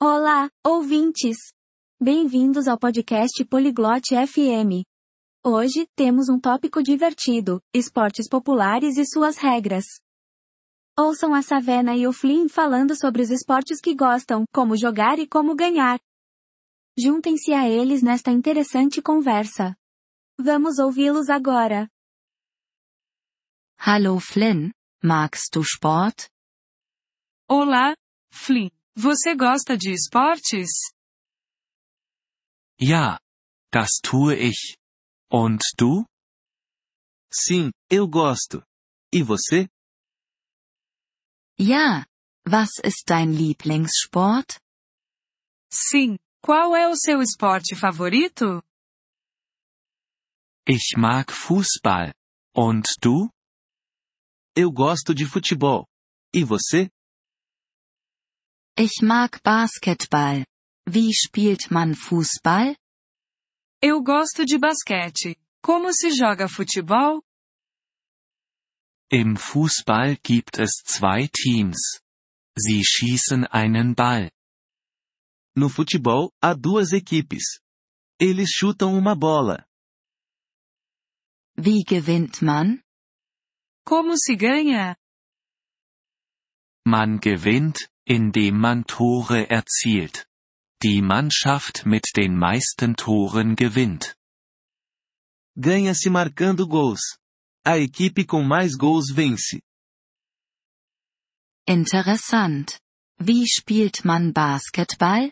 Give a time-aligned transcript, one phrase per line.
[0.00, 1.36] Olá, ouvintes!
[2.00, 4.86] Bem-vindos ao podcast Poliglote FM.
[5.44, 9.84] Hoje, temos um tópico divertido: esportes populares e suas regras.
[10.96, 15.26] Ouçam a Savena e o Flynn falando sobre os esportes que gostam, como jogar e
[15.26, 15.98] como ganhar.
[16.96, 19.74] Juntem-se a eles nesta interessante conversa.
[20.38, 21.90] Vamos ouvi-los agora.
[23.76, 24.70] Hallo Flynn,
[25.02, 26.28] magst du Sport?
[27.48, 27.96] Olá,
[28.30, 28.77] Flynn.
[29.00, 30.70] Você gosta de esportes?
[32.80, 33.20] Ja,
[33.72, 34.76] das tue ich.
[35.30, 36.04] Und du?
[37.32, 38.60] Sim, eu gosto.
[39.14, 39.68] E você?
[41.60, 42.04] Ja.
[42.44, 44.58] Was ist dein Lieblingssport?
[45.72, 46.18] Sim.
[46.42, 48.64] Qual é o seu esporte favorito?
[50.66, 52.12] Ich mag Fußball.
[52.52, 53.30] Und du?
[54.56, 55.86] Eu gosto de futebol.
[56.34, 56.90] E você?
[58.80, 60.44] Ich mag Basketball.
[60.86, 62.76] Wie spielt man Fußball?
[63.82, 65.34] Eu gosto de basquete.
[65.60, 67.20] Como se joga futebol?
[69.10, 72.00] Im Fußball gibt es zwei Teams.
[72.56, 74.30] Sie schießen einen Ball.
[75.56, 77.58] No futebol, há duas equipes.
[78.20, 79.66] Eles chutam uma bola.
[81.56, 82.80] Wie gewinnt man?
[83.84, 84.96] Como se ganha?
[86.86, 90.26] Man gewinnt, indem man Tore erzielt.
[90.82, 94.16] Die Mannschaft mit den meisten Toren gewinnt.
[95.56, 97.18] Ganha-se marcando gols.
[97.64, 99.60] A equipe com mais gols vence.
[101.66, 102.80] Interessant.
[103.18, 105.30] Wie spielt man Basketball?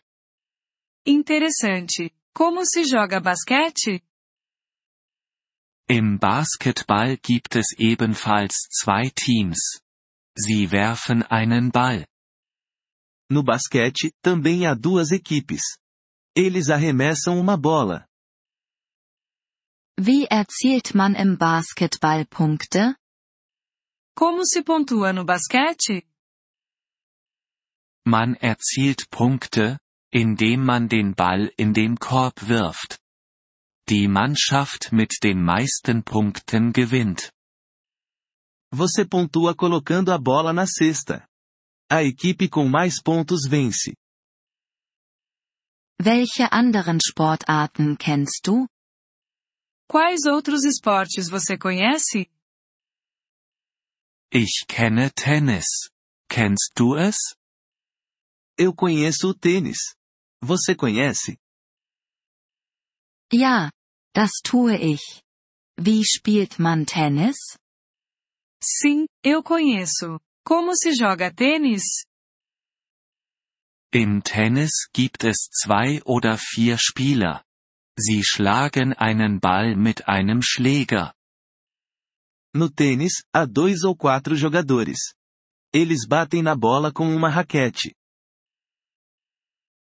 [1.07, 2.11] Interessante.
[2.35, 4.03] Como se joga basquete?
[5.89, 9.81] Im Basketball gibt es ebenfalls zwei Teams.
[10.35, 12.05] Sie werfen einen Ball.
[13.31, 15.63] No basquete, também há duas equipes.
[16.37, 18.07] Eles arremessam uma bola.
[19.99, 22.95] Wie erzielt man im Basketball Punkte?
[24.15, 26.03] Como se pontua no basquete?
[28.07, 29.79] Man erzielt Punkte,
[30.13, 33.01] indem man den Ball in den Korb wirft.
[33.89, 37.33] Die Mannschaft mit den meisten Punkten gewinnt.
[38.73, 41.27] Você pontua colocando a bola na cesta.
[41.89, 43.95] A equipe com mais pontos vence.
[46.03, 48.67] Welche anderen Sportarten kennst du?
[49.89, 52.29] Quais outros esportes você conhece?
[54.33, 55.89] Ich kenne Tennis.
[56.29, 57.17] Kennst du es?
[58.59, 59.79] Eu conheço o tênis.
[60.43, 61.39] Você conhece?
[63.33, 63.71] Ja,
[64.13, 65.23] das tue ich.
[65.79, 67.37] Wie spielt man Tennis?
[68.61, 70.19] Sim, eu conheço.
[70.47, 72.07] Como se joga tênis?
[73.93, 77.45] Im Tennis gibt es zwei oder vier Spieler.
[77.99, 81.13] Sie schlagen einen Ball mit einem Schläger.
[82.55, 85.15] No tênis, há dois ou quatro jogadores.
[85.75, 87.93] Eles batem na bola com uma raquete.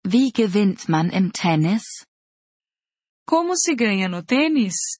[0.05, 2.05] Wie gewinnt man im Tennis?
[3.27, 4.99] Como se ganha no tênis?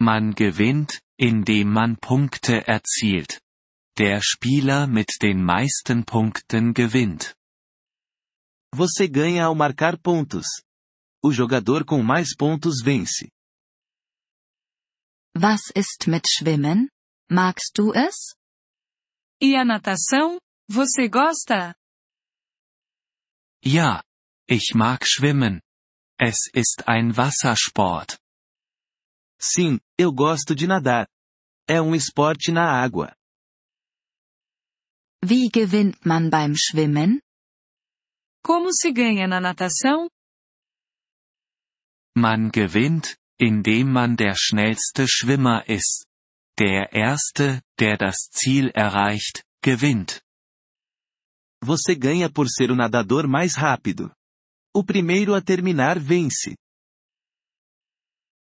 [0.00, 3.41] Man gewinnt, indem man Punkte erzielt.
[3.98, 7.36] Der Spieler mit den meisten Punkten gewinnt.
[8.74, 10.46] Você ganha ao marcar pontos.
[11.22, 13.30] O jogador com mais pontos vence.
[15.36, 16.88] Was ist mit Schwimmen?
[17.30, 18.34] Magst du es?
[19.42, 20.38] E a natação?
[20.70, 21.74] Você gosta?
[23.64, 24.02] Ja.
[24.48, 25.60] Ich mag schwimmen.
[26.18, 28.18] Es ist ein Wassersport.
[29.40, 31.08] Sim, eu gosto de nadar.
[31.68, 33.14] É um esporte na água.
[35.24, 37.20] Wie gewinnt man beim Schwimmen?
[38.44, 40.08] Como se ganha na natação?
[42.16, 46.06] Man gewinnt, indem man der schnellste Schwimmer ist.
[46.58, 50.22] Der Erste, der das Ziel erreicht, gewinnt.
[51.64, 54.12] Você ganha por ser o nadador mais rápido.
[54.74, 56.56] O primeiro a terminar vence.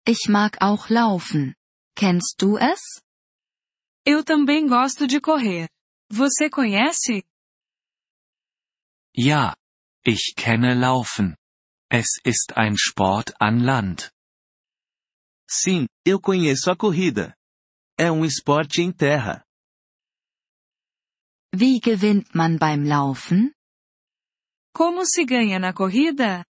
[0.06, 1.56] Ich mag auch laufen.
[1.96, 3.02] Kennst du es?
[4.06, 5.70] Eu também gosto de correr.
[6.10, 7.24] Você conhece?
[9.16, 9.56] Ja.
[10.06, 11.36] Ich kenne Laufen.
[11.90, 14.12] Es ist ein Sport an Land.
[15.50, 17.36] Sim, eu conheço a corrida.
[17.98, 19.44] É um esporte em terra.
[21.54, 23.54] Wie gewinnt man beim Laufen?
[24.74, 26.46] Como se ganha na corrida?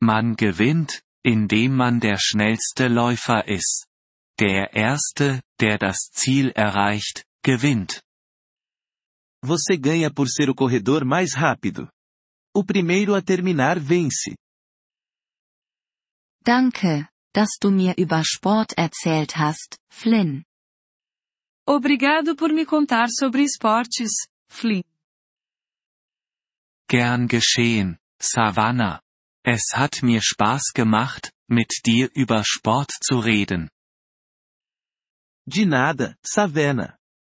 [0.00, 3.86] Man gewinnt, indem man der schnellste Läufer ist.
[4.38, 8.00] Der Erste, der das Ziel erreicht, gewinnt.
[9.42, 11.88] Você ganha por ser o corredor mais rápido.
[12.54, 14.36] O primeiro a terminar vence.
[16.42, 20.44] Danke, dass du mir über Sport erzählt hast, Flynn.
[21.66, 24.12] Obrigado por me contar sobre esportes,
[24.48, 24.82] Flynn.
[26.88, 29.00] Gern geschehen, Savannah.
[29.44, 33.70] Es hat mir Spaß gemacht, mit dir über Sport zu reden.
[35.46, 36.99] De nada, Savannah.